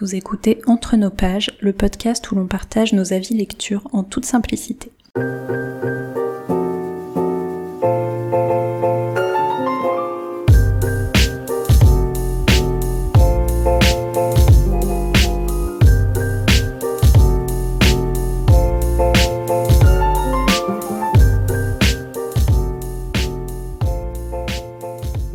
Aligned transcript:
Vous 0.00 0.14
écoutez 0.14 0.62
Entre 0.66 0.96
nos 0.96 1.10
pages, 1.10 1.50
le 1.60 1.74
podcast 1.74 2.30
où 2.30 2.34
l'on 2.34 2.46
partage 2.46 2.94
nos 2.94 3.12
avis 3.12 3.34
lecture 3.34 3.86
en 3.92 4.02
toute 4.02 4.24
simplicité. 4.24 4.92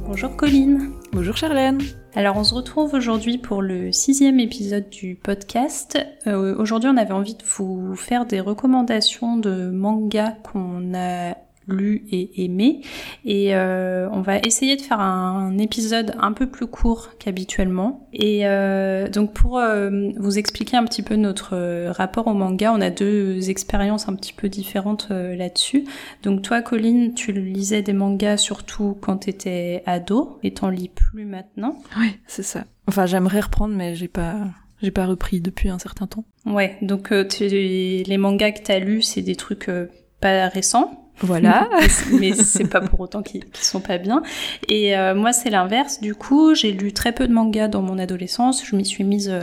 Bonjour 0.07 0.35
Colline. 0.35 0.91
Bonjour 1.11 1.37
Charlène. 1.37 1.83
Alors 2.17 2.37
on 2.37 2.45
se 2.45 2.53
retrouve 2.53 2.93
aujourd'hui 2.93 3.37
pour 3.37 3.61
le 3.61 3.91
sixième 3.91 4.39
épisode 4.39 4.89
du 4.89 5.15
podcast. 5.15 5.97
Euh, 6.27 6.55
aujourd'hui 6.57 6.89
on 6.89 6.95
avait 6.95 7.11
envie 7.11 7.35
de 7.35 7.43
vous 7.43 7.93
faire 7.97 8.25
des 8.25 8.39
recommandations 8.39 9.35
de 9.35 9.69
mangas 9.69 10.31
qu'on 10.31 10.93
a 10.95 11.35
lu 11.67 12.05
et 12.11 12.43
aimé. 12.43 12.81
Et 13.23 13.55
euh, 13.55 14.07
on 14.11 14.21
va 14.21 14.39
essayer 14.39 14.75
de 14.75 14.81
faire 14.81 14.99
un, 14.99 15.57
épisode 15.57 16.15
un 16.19 16.33
peu 16.33 16.47
plus 16.47 16.67
court 16.67 17.11
qu'habituellement. 17.17 18.07
Et 18.13 18.41
euh, 18.45 19.07
donc 19.07 19.33
pour 19.33 19.57
euh, 19.57 20.09
vous 20.17 20.37
expliquer 20.37 20.77
un 20.77 20.83
petit 20.83 21.01
peu 21.01 21.15
notre 21.15 21.89
rapport 21.91 22.27
au 22.27 22.33
manga, 22.33 22.73
on 22.73 22.81
a 22.81 22.89
deux 22.89 23.49
expériences 23.49 24.09
un 24.09 24.15
petit 24.15 24.33
peu 24.33 24.49
différentes 24.49 25.09
là-dessus. 25.09 25.85
Donc 26.23 26.41
toi, 26.41 26.61
Colline, 26.61 27.13
tu 27.13 27.31
lisais 27.31 27.81
des 27.81 27.93
mangas 27.93 28.37
surtout 28.37 28.97
quand 29.01 29.19
tu 29.19 29.29
étais 29.29 29.83
ado, 29.85 30.39
et 30.43 30.53
t'en 30.53 30.69
lis 30.69 30.89
plus 30.89 31.25
maintenant. 31.25 31.77
Oui, 31.99 32.17
c'est 32.27 32.43
ça. 32.43 32.65
Enfin, 32.87 33.05
j'aimerais 33.05 33.39
reprendre, 33.39 33.75
mais 33.75 33.95
j'ai 33.95 34.07
pas... 34.07 34.35
J'ai 34.81 34.91
pas 34.91 35.05
repris 35.05 35.39
depuis 35.39 35.69
un 35.69 35.79
certain 35.79 36.05
temps. 36.05 36.25
Ouais, 36.45 36.77
donc 36.81 37.09
les 37.09 38.17
mangas 38.19 38.51
que 38.51 38.61
t'as 38.61 38.77
lus, 38.77 39.03
c'est 39.03 39.21
des 39.21 39.37
trucs 39.37 39.71
pas 40.19 40.49
récents 40.49 41.04
voilà. 41.19 41.69
mais 42.19 42.33
c'est 42.33 42.67
pas 42.67 42.81
pour 42.81 42.99
autant 42.99 43.23
qu'ils 43.23 43.43
sont 43.53 43.79
pas 43.79 43.97
bien. 43.97 44.21
Et 44.67 44.97
euh, 44.97 45.15
moi, 45.15 45.33
c'est 45.33 45.49
l'inverse. 45.49 46.01
Du 46.01 46.15
coup, 46.15 46.53
j'ai 46.55 46.71
lu 46.71 46.93
très 46.93 47.11
peu 47.11 47.27
de 47.27 47.33
mangas 47.33 47.67
dans 47.67 47.81
mon 47.81 47.97
adolescence. 47.97 48.65
Je 48.65 48.75
m'y 48.75 48.85
suis 48.85 49.03
mise 49.03 49.29
euh, 49.29 49.41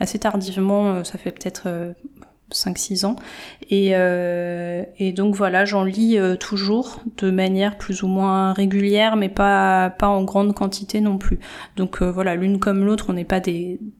assez 0.00 0.18
tardivement. 0.18 0.86
Euh, 0.88 1.04
ça 1.04 1.18
fait 1.18 1.30
peut-être 1.30 1.94
5-6 2.52 3.06
ans. 3.06 3.16
Et, 3.70 3.92
et, 4.98 5.12
donc 5.12 5.34
voilà, 5.34 5.64
j'en 5.64 5.82
lis 5.82 6.18
toujours 6.38 7.00
de 7.16 7.30
manière 7.30 7.78
plus 7.78 8.02
ou 8.02 8.06
moins 8.06 8.52
régulière, 8.52 9.16
mais 9.16 9.28
pas, 9.28 9.90
pas 9.90 10.08
en 10.08 10.22
grande 10.22 10.54
quantité 10.54 11.00
non 11.00 11.18
plus. 11.18 11.40
Donc 11.76 12.02
voilà, 12.02 12.36
l'une 12.36 12.60
comme 12.60 12.84
l'autre, 12.84 13.06
on 13.08 13.14
n'est 13.14 13.24
pas 13.24 13.40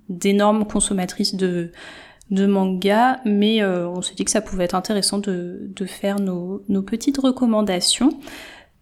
d'énormes 0.09 0.67
consommatrices 0.67 1.35
de 1.35 1.73
de 2.31 2.47
manga, 2.47 3.21
mais 3.25 3.63
euh, 3.63 3.89
on 3.89 4.03
s'est 4.03 4.15
dit 4.15 4.25
que 4.25 4.31
ça 4.31 4.41
pouvait 4.41 4.65
être 4.65 4.75
intéressant 4.75 5.19
de, 5.19 5.71
de 5.75 5.85
faire 5.85 6.19
nos, 6.19 6.63
nos, 6.69 6.83
petites 6.83 7.19
recommandations. 7.19 8.11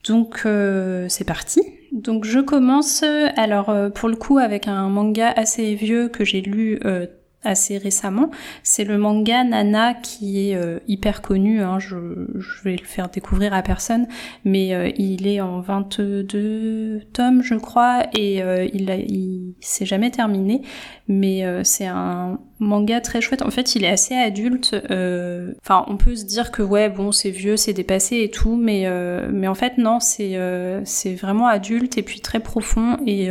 Donc 0.04 0.42
euh, 0.46 1.06
c'est 1.08 1.24
parti. 1.24 1.60
Donc 1.92 2.24
je 2.24 2.40
commence 2.40 3.02
alors 3.36 3.68
euh, 3.68 3.90
pour 3.90 4.08
le 4.08 4.16
coup 4.16 4.38
avec 4.38 4.68
un 4.68 4.88
manga 4.88 5.30
assez 5.30 5.74
vieux 5.74 6.08
que 6.08 6.24
j'ai 6.24 6.40
lu 6.40 6.80
assez 7.44 7.78
récemment. 7.78 8.30
C'est 8.62 8.84
le 8.84 8.98
manga 8.98 9.44
Nana 9.44 9.94
qui 9.94 10.50
est 10.50 10.56
euh, 10.56 10.78
hyper 10.86 11.22
connu, 11.22 11.60
hein, 11.62 11.78
je, 11.78 11.96
je, 12.36 12.62
vais 12.62 12.76
le 12.76 12.84
faire 12.84 13.08
découvrir 13.08 13.52
à 13.52 13.62
personne, 13.62 14.06
mais 14.44 14.74
euh, 14.74 14.90
il 14.96 15.26
est 15.26 15.40
en 15.40 15.60
22 15.60 17.00
tomes 17.12 17.42
je 17.42 17.54
crois 17.54 18.04
et 18.16 18.42
euh, 18.42 18.66
il, 18.72 19.54
s'est 19.60 19.86
jamais 19.86 20.10
terminé, 20.10 20.62
mais 21.08 21.44
c'est 21.64 21.86
un 21.86 22.40
manga 22.58 23.00
très 23.00 23.20
chouette. 23.20 23.42
En 23.42 23.50
fait, 23.50 23.74
il 23.74 23.84
est 23.84 23.88
assez 23.88 24.14
adulte. 24.14 24.74
Enfin, 24.74 25.84
on 25.88 25.96
peut 25.96 26.16
se 26.16 26.24
dire 26.24 26.50
que 26.50 26.62
ouais, 26.62 26.88
bon, 26.88 27.12
c'est 27.12 27.30
vieux, 27.30 27.56
c'est 27.56 27.72
dépassé 27.72 28.22
et 28.22 28.30
tout, 28.30 28.56
mais 28.56 28.88
mais 29.30 29.46
en 29.46 29.54
fait 29.54 29.78
non, 29.78 30.00
c'est 30.00 30.36
c'est 30.84 31.14
vraiment 31.14 31.46
adulte 31.46 31.96
et 31.96 32.02
puis 32.02 32.20
très 32.20 32.40
profond 32.40 32.96
et 33.06 33.30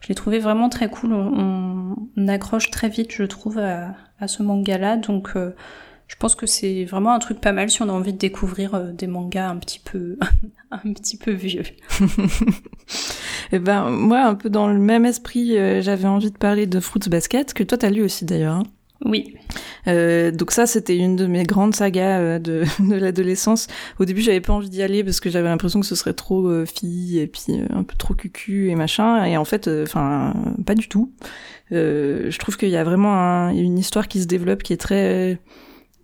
je 0.00 0.08
l'ai 0.08 0.14
trouvé 0.14 0.38
vraiment 0.38 0.68
très 0.68 0.88
cool. 0.88 1.12
On, 1.12 1.96
on, 2.16 2.28
accroche 2.28 2.70
très 2.70 2.88
vite, 2.88 3.12
je 3.12 3.24
trouve, 3.24 3.39
à, 3.48 3.94
à 4.18 4.28
ce 4.28 4.42
manga-là. 4.42 4.96
Donc, 4.96 5.30
euh, 5.36 5.54
je 6.10 6.16
pense 6.16 6.34
que 6.34 6.44
c'est 6.44 6.84
vraiment 6.84 7.12
un 7.12 7.20
truc 7.20 7.40
pas 7.40 7.52
mal 7.52 7.70
si 7.70 7.82
on 7.82 7.88
a 7.88 7.92
envie 7.92 8.12
de 8.12 8.18
découvrir 8.18 8.74
euh, 8.74 8.90
des 8.90 9.06
mangas 9.06 9.48
un 9.48 9.56
petit 9.58 9.78
peu, 9.78 10.18
un 10.72 10.92
petit 10.92 11.16
peu 11.16 11.30
vieux. 11.30 11.62
Et 11.62 12.04
eh 13.52 13.58
ben, 13.60 13.90
moi, 13.90 14.22
un 14.22 14.34
peu 14.34 14.50
dans 14.50 14.66
le 14.66 14.78
même 14.78 15.06
esprit, 15.06 15.56
euh, 15.56 15.80
j'avais 15.80 16.08
envie 16.08 16.32
de 16.32 16.36
parler 16.36 16.66
de 16.66 16.80
Fruits 16.80 17.08
Basket, 17.08 17.54
que 17.54 17.62
toi 17.62 17.78
t'as 17.78 17.90
lu 17.90 18.02
aussi 18.02 18.24
d'ailleurs. 18.24 18.56
Hein. 18.56 18.64
Oui. 19.04 19.34
Euh, 19.88 20.30
donc 20.30 20.50
ça, 20.50 20.66
c'était 20.66 20.96
une 20.96 21.16
de 21.16 21.26
mes 21.26 21.44
grandes 21.44 21.74
sagas 21.74 22.18
euh, 22.20 22.38
de, 22.38 22.64
de 22.80 22.96
l'adolescence. 22.96 23.66
Au 23.98 24.04
début, 24.04 24.20
j'avais 24.20 24.40
pas 24.40 24.52
envie 24.52 24.68
d'y 24.68 24.82
aller 24.82 25.02
parce 25.02 25.20
que 25.20 25.30
j'avais 25.30 25.48
l'impression 25.48 25.80
que 25.80 25.86
ce 25.86 25.94
serait 25.94 26.12
trop 26.12 26.46
euh, 26.46 26.66
fille 26.66 27.18
et 27.18 27.26
puis 27.26 27.44
euh, 27.50 27.66
un 27.70 27.82
peu 27.82 27.96
trop 27.96 28.14
cucu 28.14 28.70
et 28.70 28.74
machin. 28.74 29.24
Et 29.24 29.36
en 29.36 29.44
fait, 29.44 29.68
enfin, 29.68 30.34
pas 30.66 30.74
du 30.74 30.88
tout. 30.88 31.12
je 31.70 32.38
trouve 32.38 32.56
qu'il 32.56 32.70
y 32.70 32.76
a 32.76 32.84
vraiment 32.84 33.48
une 33.50 33.78
histoire 33.78 34.08
qui 34.08 34.20
se 34.20 34.26
développe 34.26 34.62
qui 34.62 34.72
est 34.72 34.80
très 34.80 35.38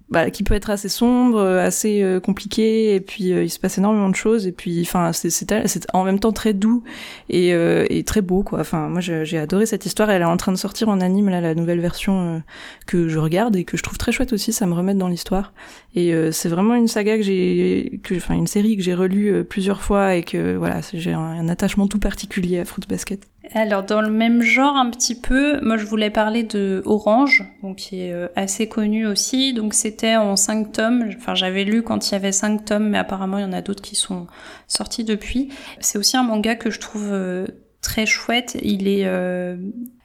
bah, 0.08 0.30
qui 0.30 0.44
peut 0.44 0.54
être 0.54 0.70
assez 0.70 0.88
sombre, 0.88 1.42
assez 1.42 2.00
euh, 2.00 2.20
compliqué, 2.20 2.94
et 2.94 3.00
puis 3.00 3.32
euh, 3.32 3.42
il 3.42 3.50
se 3.50 3.58
passe 3.58 3.76
énormément 3.78 4.08
de 4.08 4.14
choses, 4.14 4.46
et 4.46 4.52
puis 4.52 4.80
enfin 4.82 5.12
c'est 5.12 5.86
en 5.92 6.04
même 6.04 6.20
temps 6.20 6.30
très 6.30 6.52
doux 6.52 6.84
et, 7.28 7.52
euh, 7.52 7.86
et 7.90 8.04
très 8.04 8.20
beau 8.20 8.44
quoi. 8.44 8.60
Enfin 8.60 8.88
moi 8.88 9.00
j'ai 9.00 9.36
adoré 9.36 9.66
cette 9.66 9.84
histoire, 9.84 10.08
elle 10.10 10.22
est 10.22 10.26
en 10.26 10.36
train 10.36 10.52
de 10.52 10.58
sortir 10.58 10.88
en 10.88 11.00
anime 11.00 11.28
là 11.28 11.40
la 11.40 11.56
nouvelle 11.56 11.80
version 11.80 12.40
que 12.86 13.08
je 13.08 13.18
regarde 13.18 13.56
et 13.56 13.64
que 13.64 13.76
je 13.76 13.82
trouve 13.82 13.98
très 13.98 14.12
chouette 14.12 14.32
aussi, 14.32 14.52
ça 14.52 14.66
me 14.66 14.74
remet 14.74 14.94
dans 14.94 15.08
l'histoire. 15.08 15.52
Et 15.96 16.14
c'est 16.30 16.48
vraiment 16.48 16.74
une 16.74 16.88
saga 16.88 17.16
que 17.16 17.22
j'ai, 17.22 18.00
enfin 18.12 18.34
une 18.34 18.46
série 18.46 18.76
que 18.76 18.82
j'ai 18.82 18.94
relue 18.94 19.44
plusieurs 19.44 19.82
fois 19.82 20.14
et 20.14 20.22
que 20.22 20.56
voilà 20.56 20.80
j'ai 20.94 21.14
un, 21.14 21.18
un 21.20 21.48
attachement 21.48 21.88
tout 21.88 21.98
particulier 21.98 22.60
à 22.60 22.64
Fruit 22.64 22.84
Basket. 22.88 23.26
Alors 23.52 23.84
dans 23.84 24.00
le 24.00 24.10
même 24.10 24.42
genre 24.42 24.76
un 24.76 24.90
petit 24.90 25.14
peu, 25.14 25.60
moi 25.60 25.76
je 25.76 25.84
voulais 25.86 26.10
parler 26.10 26.42
de 26.42 26.82
Orange, 26.84 27.44
donc 27.62 27.76
qui 27.76 28.02
est 28.02 28.12
euh, 28.12 28.28
assez 28.34 28.68
connu 28.68 29.06
aussi. 29.06 29.52
Donc 29.52 29.74
c'était 29.74 30.16
en 30.16 30.36
5 30.36 30.72
tomes. 30.72 31.10
Enfin 31.16 31.34
j'avais 31.34 31.64
lu 31.64 31.82
quand 31.82 32.08
il 32.08 32.12
y 32.12 32.14
avait 32.16 32.32
5 32.32 32.64
tomes, 32.64 32.88
mais 32.88 32.98
apparemment 32.98 33.38
il 33.38 33.42
y 33.42 33.44
en 33.44 33.52
a 33.52 33.62
d'autres 33.62 33.82
qui 33.82 33.94
sont 33.94 34.26
sortis 34.66 35.04
depuis. 35.04 35.50
C'est 35.80 35.98
aussi 35.98 36.16
un 36.16 36.24
manga 36.24 36.56
que 36.56 36.70
je 36.70 36.80
trouve 36.80 37.08
euh, 37.12 37.46
très 37.86 38.04
chouette. 38.04 38.56
Il 38.62 38.88
est 38.88 39.06
euh, 39.06 39.56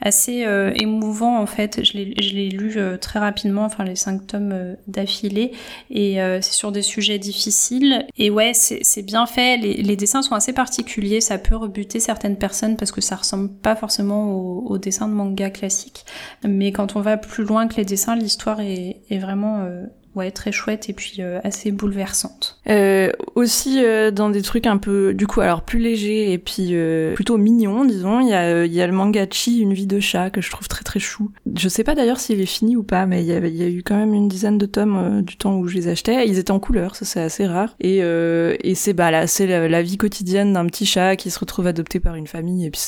assez 0.01 0.45
euh, 0.45 0.71
émouvant 0.75 1.39
en 1.39 1.47
fait. 1.47 1.83
Je 1.83 1.93
l'ai 1.93 2.49
lu 2.49 2.73
euh, 2.77 2.95
très 2.95 3.17
rapidement, 3.17 3.65
enfin 3.65 3.83
les 3.83 3.95
cinq 3.95 4.27
tomes 4.27 4.75
d'affilée, 4.87 5.51
et 5.89 6.17
c'est 6.41 6.53
sur 6.53 6.71
des 6.71 6.83
sujets 6.83 7.17
difficiles. 7.17 8.05
Et 8.17 8.29
ouais, 8.29 8.53
c'est 8.53 9.01
bien 9.01 9.25
fait. 9.25 9.57
Les, 9.57 9.95
dessins 9.95 10.21
sont 10.21 10.35
assez 10.35 10.53
particuliers. 10.53 11.21
Ça 11.21 11.37
peut 11.37 11.55
rebuter 11.55 11.99
certaines 11.99 12.37
personnes 12.37 12.77
parce 12.77 12.91
que 12.91 13.01
ça 13.01 13.15
ressemble 13.15 13.49
pas 13.49 13.75
forcément 13.75 14.35
aux, 14.35 14.77
dessins 14.77 15.07
de 15.07 15.13
manga 15.13 15.49
classiques. 15.49 16.05
Mais 16.43 16.71
quand 16.71 16.95
on 16.95 17.01
va 17.01 17.17
plus 17.17 17.43
loin 17.43 17.67
que 17.67 17.75
les 17.77 17.85
dessins, 17.85 18.15
l'histoire 18.15 18.59
est, 18.61 19.01
est, 19.09 19.17
vraiment 19.17 19.67
ouais, 20.15 20.31
très 20.31 20.51
chouette 20.51 20.89
et 20.89 20.93
puis 20.93 21.17
euh, 21.19 21.39
assez 21.43 21.71
bouleversante. 21.71 22.59
Euh, 22.67 23.11
aussi 23.35 23.83
euh, 23.83 24.11
dans 24.11 24.29
des 24.29 24.41
trucs 24.41 24.67
un 24.67 24.77
peu, 24.77 25.13
du 25.13 25.27
coup, 25.27 25.41
alors 25.41 25.61
plus 25.61 25.79
légers 25.79 26.31
et 26.33 26.37
puis 26.37 26.73
plutôt 27.15 27.37
mignons, 27.37 27.85
disons, 27.85 28.19
il 28.19 28.29
y 28.29 28.33
a, 28.33 28.65
il 28.65 28.73
y 28.73 28.81
a 28.81 28.87
le 28.87 28.93
manga 28.93 29.25
Chi, 29.29 29.59
une 29.59 29.73
vie 29.73 29.87
de 29.87 29.99
chat, 29.99 30.29
que 30.29 30.41
je 30.41 30.49
trouve 30.49 30.67
très 30.67 30.83
très 30.83 30.99
chou. 30.99 31.31
Je 31.55 31.69
sais 31.69 31.83
pas 31.83 31.95
d'ailleurs 31.95 32.19
s'il 32.19 32.41
est 32.41 32.45
fini 32.45 32.75
ou 32.75 32.83
pas, 32.83 33.05
mais 33.05 33.23
il 33.23 33.27
y, 33.27 33.33
avait, 33.33 33.49
il 33.49 33.57
y 33.57 33.63
a 33.63 33.67
eu 33.67 33.83
quand 33.83 33.95
même 33.95 34.13
une 34.13 34.27
dizaine 34.27 34.57
de 34.57 34.65
tomes 34.65 35.21
du 35.21 35.37
temps 35.37 35.57
où 35.57 35.67
je 35.67 35.75
les 35.75 35.87
achetais. 35.87 36.27
Ils 36.27 36.37
étaient 36.37 36.51
en 36.51 36.59
couleur, 36.59 36.95
ça 36.95 37.05
c'est 37.05 37.21
assez 37.21 37.45
rare. 37.45 37.75
Et, 37.79 37.97
et 37.99 38.75
c'est 38.75 38.93
bah 38.93 39.11
là, 39.11 39.27
c'est 39.27 39.47
la, 39.47 39.81
vie 39.81 39.97
quotidienne 39.97 40.53
d'un 40.53 40.65
petit 40.67 40.85
chat 40.85 41.15
qui 41.15 41.31
se 41.31 41.39
retrouve 41.39 41.67
adopté 41.67 41.99
par 41.99 42.15
une 42.15 42.27
famille 42.27 42.65
et 42.65 42.69
puis 42.69 42.81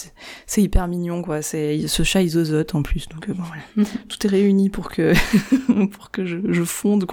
c'est 0.45 0.61
hyper 0.61 0.87
mignon 0.87 1.21
quoi. 1.21 1.41
C'est 1.41 1.87
ce 1.87 2.03
chat 2.03 2.21
il 2.21 2.29
zozote 2.29 2.75
en 2.75 2.83
plus, 2.83 3.07
donc 3.09 3.29
bon 3.29 3.43
voilà, 3.43 3.89
tout 4.09 4.27
est 4.27 4.29
réuni 4.29 4.69
pour 4.69 4.89
que 4.89 5.13
pour 5.91 6.11
que 6.11 6.25
je, 6.25 6.37
je 6.49 6.63
fonde 6.63 7.05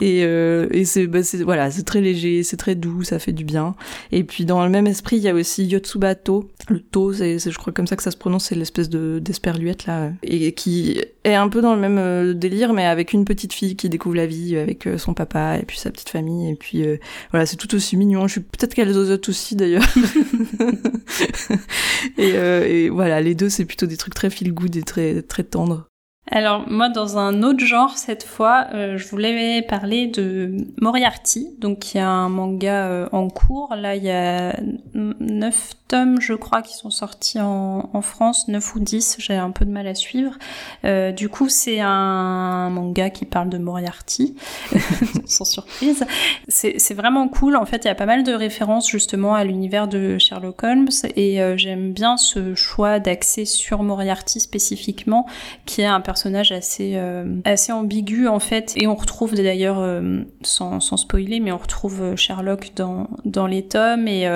Et, 0.00 0.24
euh, 0.24 0.68
et 0.70 0.84
c'est 0.84 1.06
bah, 1.06 1.20
voilà, 1.44 1.70
c'est 1.70 1.82
très 1.82 2.00
léger, 2.00 2.42
c'est 2.42 2.56
très 2.56 2.74
doux, 2.74 3.02
ça 3.02 3.18
fait 3.18 3.32
du 3.32 3.44
bien. 3.44 3.74
Et 4.12 4.24
puis 4.24 4.44
dans 4.44 4.64
le 4.64 4.70
même 4.70 4.86
esprit, 4.86 5.16
il 5.16 5.22
y 5.22 5.28
a 5.28 5.34
aussi 5.34 5.66
Yotsubato. 5.66 6.48
Le 6.68 6.80
to, 6.80 7.12
c'est 7.12 7.38
je 7.38 7.58
crois 7.58 7.72
comme 7.72 7.86
ça 7.86 7.96
que 7.96 8.02
ça 8.02 8.10
se 8.10 8.16
prononce, 8.16 8.46
c'est 8.46 8.54
l'espèce 8.54 8.88
de 8.88 9.18
d'esperluette 9.18 9.86
là, 9.86 10.10
et 10.22 10.52
qui 10.52 11.00
est 11.24 11.34
un 11.34 11.48
peu 11.48 11.60
dans 11.60 11.74
le 11.74 11.80
même 11.80 11.98
euh, 11.98 12.34
délire, 12.34 12.72
mais 12.72 12.86
avec 12.86 13.12
une 13.12 13.24
petite 13.24 13.52
fille 13.52 13.76
qui 13.76 13.88
découvre 13.88 14.16
la 14.16 14.26
vie 14.26 14.56
avec 14.56 14.86
euh, 14.86 14.98
son 14.98 15.14
papa 15.14 15.58
et 15.58 15.64
puis 15.64 15.78
sa 15.78 15.90
petite 15.90 16.08
famille. 16.08 16.50
Et 16.50 16.54
puis 16.54 16.84
voilà, 17.30 17.46
c'est 17.46 17.56
tout 17.56 17.74
aussi 17.74 17.96
mignon. 17.96 18.26
Je 18.26 18.32
suis 18.32 18.40
peut-être 18.40 18.74
qu'elle 18.74 18.92
zozote 18.92 19.28
aussi 19.28 19.56
d'ailleurs. 19.56 19.84
et, 22.18 22.28
et 22.28 22.88
voilà, 22.88 23.20
les 23.20 23.34
deux 23.34 23.48
c'est 23.48 23.64
plutôt 23.64 23.86
des 23.86 23.96
trucs 23.96 24.14
très 24.14 24.30
feel 24.30 24.52
good 24.52 24.76
et 24.76 24.82
très 24.82 25.22
très 25.22 25.44
tendres. 25.44 25.89
Alors 26.32 26.68
moi, 26.68 26.88
dans 26.88 27.18
un 27.18 27.42
autre 27.42 27.64
genre 27.64 27.98
cette 27.98 28.22
fois, 28.22 28.68
euh, 28.72 28.96
je 28.96 29.08
voulais 29.08 29.62
parler 29.62 30.06
de 30.06 30.68
Moriarty, 30.80 31.48
donc 31.58 31.94
y 31.94 31.98
a 31.98 32.08
un 32.08 32.28
manga 32.28 32.86
euh, 32.86 33.08
en 33.10 33.28
cours. 33.28 33.74
Là, 33.74 33.96
il 33.96 34.04
y 34.04 34.12
a 34.12 34.56
neuf 34.94 35.72
tomes, 35.88 36.20
je 36.20 36.34
crois, 36.34 36.62
qui 36.62 36.76
sont 36.76 36.90
sortis 36.90 37.40
en, 37.40 38.00
France, 38.02 38.46
neuf 38.46 38.76
ou 38.76 38.80
dix. 38.80 39.16
J'ai 39.18 39.34
un 39.34 39.50
peu 39.50 39.64
de 39.64 39.72
mal 39.72 39.88
à 39.88 39.96
suivre. 39.96 40.38
Euh, 40.84 41.10
du 41.10 41.28
coup, 41.28 41.48
c'est 41.48 41.80
un 41.80 42.70
manga 42.70 43.10
qui 43.10 43.24
parle 43.24 43.48
de 43.48 43.58
Moriarty, 43.58 44.36
sans 45.26 45.44
surprise. 45.44 46.06
C'est 46.46 46.94
vraiment 46.94 47.26
cool. 47.28 47.56
En 47.56 47.66
fait, 47.66 47.84
il 47.84 47.88
y 47.88 47.90
a 47.90 47.96
pas 47.96 48.06
mal 48.06 48.22
de 48.22 48.32
références 48.32 48.88
justement 48.88 49.34
à 49.34 49.42
l'univers 49.42 49.88
de 49.88 50.16
Sherlock 50.18 50.62
Holmes 50.62 50.88
et 51.16 51.40
j'aime 51.56 51.92
bien 51.92 52.16
ce 52.16 52.54
choix 52.54 53.00
d'axer 53.00 53.44
sur 53.44 53.82
Moriarty 53.82 54.38
spécifiquement, 54.38 55.26
qui 55.66 55.80
est 55.80 55.86
un 55.86 56.00
personnage 56.00 56.19
personnage 56.20 56.52
assez 56.52 56.92
euh, 56.96 57.24
assez 57.46 57.72
ambigu 57.72 58.28
en 58.28 58.40
fait. 58.40 58.74
Et 58.76 58.86
on 58.86 58.94
retrouve 58.94 59.34
d'ailleurs 59.34 59.78
euh, 59.78 60.20
sans, 60.42 60.78
sans 60.78 60.98
spoiler 60.98 61.40
mais 61.40 61.50
on 61.50 61.56
retrouve 61.56 62.02
euh, 62.02 62.16
Sherlock 62.16 62.72
dans 62.76 63.08
dans 63.24 63.46
les 63.46 63.62
tomes. 63.62 64.06
Et 64.06 64.28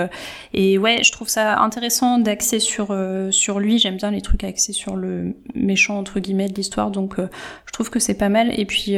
et 0.54 0.78
ouais 0.78 1.04
je 1.04 1.12
trouve 1.12 1.28
ça 1.28 1.60
intéressant 1.60 2.18
d'axer 2.18 2.58
sur 2.58 2.96
sur 3.30 3.60
lui. 3.60 3.78
J'aime 3.78 3.96
bien 3.96 4.10
les 4.10 4.22
trucs 4.22 4.44
axés 4.44 4.72
sur 4.72 4.96
le 4.96 5.34
méchant 5.54 5.98
entre 5.98 6.20
guillemets 6.20 6.48
de 6.48 6.54
l'histoire. 6.54 6.90
Donc 6.90 7.16
je 7.18 7.72
trouve 7.72 7.90
que 7.90 7.98
c'est 7.98 8.14
pas 8.14 8.30
mal. 8.30 8.58
Et 8.58 8.64
puis 8.64 8.96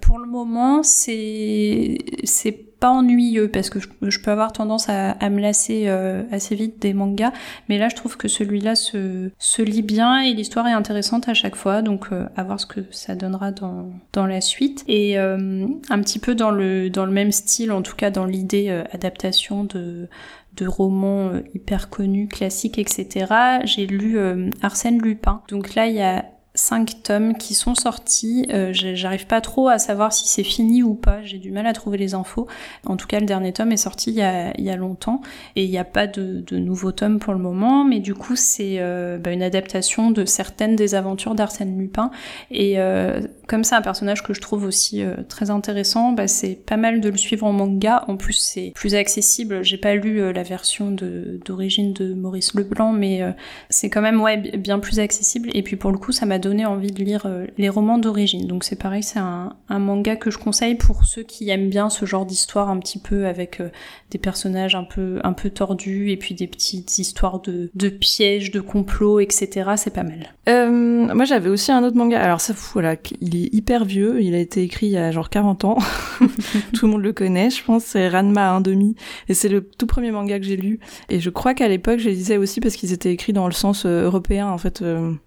pour 0.00 0.18
le 0.18 0.26
moment 0.26 0.82
c'est 0.82 1.98
c'est 2.24 2.71
pas 2.82 2.90
ennuyeux 2.90 3.46
parce 3.46 3.70
que 3.70 3.78
je, 3.78 4.18
peux 4.18 4.30
avoir 4.32 4.52
tendance 4.52 4.88
à, 4.88 5.30
me 5.30 5.40
lasser 5.40 5.84
euh, 5.86 6.24
assez 6.32 6.56
vite 6.56 6.82
des 6.82 6.94
mangas, 6.94 7.30
mais 7.68 7.78
là 7.78 7.88
je 7.88 7.94
trouve 7.94 8.16
que 8.16 8.26
celui-là 8.26 8.74
se, 8.74 9.30
se 9.38 9.62
lit 9.62 9.82
bien 9.82 10.20
et 10.20 10.34
l'histoire 10.34 10.66
est 10.66 10.72
intéressante 10.72 11.28
à 11.28 11.34
chaque 11.34 11.54
fois, 11.54 11.80
donc 11.80 12.06
euh, 12.10 12.26
à 12.34 12.42
voir 12.42 12.58
ce 12.58 12.66
que 12.66 12.80
ça 12.90 13.14
donnera 13.14 13.52
dans, 13.52 13.92
dans 14.12 14.26
la 14.26 14.40
suite. 14.40 14.82
Et 14.88 15.16
euh, 15.16 15.64
un 15.90 16.00
petit 16.00 16.18
peu 16.18 16.34
dans 16.34 16.50
le, 16.50 16.90
dans 16.90 17.06
le 17.06 17.12
même 17.12 17.30
style, 17.30 17.70
en 17.70 17.82
tout 17.82 17.94
cas 17.94 18.10
dans 18.10 18.24
l'idée 18.24 18.68
adaptation 18.92 19.62
de 19.62 20.08
de 20.54 20.66
romans 20.66 21.30
hyper 21.54 21.88
connus, 21.88 22.28
classiques, 22.28 22.78
etc. 22.78 23.32
J'ai 23.64 23.86
lu 23.86 24.18
Arsène 24.60 25.00
Lupin. 25.00 25.40
Donc 25.48 25.74
là, 25.74 25.86
il 25.86 25.94
y 25.94 26.02
a 26.02 26.26
cinq 26.54 27.02
tomes 27.02 27.34
qui 27.34 27.54
sont 27.54 27.74
sortis. 27.74 28.46
Euh, 28.52 28.72
J'arrive 28.72 29.26
pas 29.26 29.40
trop 29.40 29.68
à 29.68 29.78
savoir 29.78 30.12
si 30.12 30.28
c'est 30.28 30.42
fini 30.42 30.82
ou 30.82 30.94
pas. 30.94 31.22
J'ai 31.22 31.38
du 31.38 31.50
mal 31.50 31.66
à 31.66 31.72
trouver 31.72 31.96
les 31.96 32.14
infos. 32.14 32.46
En 32.86 32.96
tout 32.96 33.06
cas, 33.06 33.20
le 33.20 33.26
dernier 33.26 33.52
tome 33.52 33.72
est 33.72 33.78
sorti 33.78 34.10
il 34.10 34.16
y 34.16 34.22
a, 34.22 34.52
il 34.58 34.64
y 34.64 34.70
a 34.70 34.76
longtemps 34.76 35.22
et 35.56 35.64
il 35.64 35.70
n'y 35.70 35.78
a 35.78 35.84
pas 35.84 36.06
de, 36.06 36.42
de 36.46 36.58
nouveaux 36.58 36.92
tomes 36.92 37.18
pour 37.18 37.32
le 37.32 37.38
moment. 37.38 37.84
Mais 37.84 38.00
du 38.00 38.14
coup, 38.14 38.36
c'est 38.36 38.76
euh, 38.78 39.16
bah, 39.18 39.32
une 39.32 39.42
adaptation 39.42 40.10
de 40.10 40.24
certaines 40.24 40.76
des 40.76 40.94
aventures 40.94 41.34
d'Arsène 41.34 41.78
Lupin. 41.78 42.10
Et 42.50 42.78
euh, 42.78 43.20
comme 43.46 43.64
c'est 43.64 43.74
un 43.74 43.82
personnage 43.82 44.22
que 44.22 44.34
je 44.34 44.40
trouve 44.40 44.64
aussi 44.64 45.02
très 45.28 45.50
intéressant, 45.50 46.12
bah, 46.12 46.28
c'est 46.28 46.54
pas 46.54 46.76
mal 46.76 47.00
de 47.00 47.08
le 47.08 47.16
suivre 47.16 47.46
en 47.46 47.52
manga. 47.52 48.04
En 48.08 48.16
plus, 48.16 48.34
c'est 48.34 48.72
plus 48.74 48.94
accessible. 48.94 49.64
J'ai 49.64 49.78
pas 49.78 49.94
lu 49.94 50.32
la 50.32 50.42
version 50.42 50.90
d'origine 50.90 51.92
de, 51.94 52.12
Maurice 52.12 52.54
Leblanc, 52.54 52.92
mais 52.92 53.22
c'est 53.70 53.88
quand 53.88 54.02
même 54.02 54.20
ouais 54.20 54.36
bien 54.36 54.78
plus 54.78 55.00
accessible. 55.00 55.48
Et 55.54 55.62
puis 55.62 55.76
pour 55.76 55.90
le 55.90 55.98
coup, 55.98 56.12
ça 56.12 56.26
m'a 56.26 56.38
donné 56.42 56.66
envie 56.66 56.90
de 56.90 57.02
lire 57.02 57.22
euh, 57.24 57.46
les 57.56 57.68
romans 57.68 57.96
d'origine. 57.96 58.46
Donc 58.46 58.64
c'est 58.64 58.76
pareil, 58.76 59.02
c'est 59.02 59.18
un, 59.18 59.54
manga 59.70 60.16
que 60.16 60.30
je 60.30 60.36
conseille 60.36 60.74
pour 60.74 61.04
ceux 61.04 61.22
qui 61.22 61.48
aiment 61.48 61.70
bien 61.70 61.88
ce 61.88 62.04
genre 62.04 62.26
d'histoire 62.26 62.68
un 62.68 62.78
petit 62.78 62.98
peu 62.98 63.26
avec 63.26 63.60
euh, 63.60 63.70
des 64.10 64.18
personnages 64.18 64.74
un 64.74 64.84
peu 64.84 65.18
un 65.24 65.32
peu 65.32 65.48
tordus 65.48 66.10
et 66.10 66.16
puis 66.16 66.34
des 66.34 66.46
petites 66.46 66.98
histoires 66.98 67.40
de, 67.40 67.70
de 67.74 67.88
pièges, 67.88 68.50
de 68.50 68.60
complots, 68.60 69.20
etc. 69.20 69.70
C'est 69.76 69.94
pas 69.94 70.02
mal. 70.02 70.34
Euh, 70.48 71.14
moi 71.14 71.24
j'avais 71.24 71.48
aussi 71.48 71.72
un 71.72 71.82
autre 71.82 71.96
manga. 71.96 72.20
Alors 72.20 72.40
ça, 72.40 72.52
voilà, 72.74 72.96
il 73.20 73.36
est 73.36 73.54
hyper 73.54 73.84
vieux. 73.84 74.20
Il 74.20 74.34
a 74.34 74.38
été 74.38 74.62
écrit 74.62 74.86
il 74.86 74.92
y 74.92 74.98
a 74.98 75.10
genre 75.10 75.30
40 75.30 75.64
ans. 75.64 75.78
tout 76.74 76.86
le 76.86 76.92
monde 76.92 77.02
le 77.02 77.12
connaît, 77.12 77.50
je 77.50 77.64
pense. 77.64 77.84
C'est 77.84 78.08
Ranma 78.08 78.60
1,5 78.60 78.94
et 79.28 79.34
c'est 79.34 79.48
le 79.48 79.62
tout 79.62 79.86
premier 79.86 80.10
manga 80.10 80.38
que 80.38 80.44
j'ai 80.44 80.56
lu. 80.56 80.80
Et 81.08 81.20
je 81.20 81.30
crois 81.30 81.54
qu'à 81.54 81.68
l'époque, 81.68 81.98
je 81.98 82.10
les 82.10 82.14
lisais 82.14 82.36
aussi 82.36 82.60
parce 82.60 82.76
qu'ils 82.76 82.92
étaient 82.92 83.12
écrits 83.12 83.32
dans 83.32 83.46
le 83.46 83.52
sens 83.54 83.86
européen 83.86 84.48
en 84.48 84.58
fait. 84.58 84.84